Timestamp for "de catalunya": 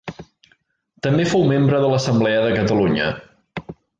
2.47-3.13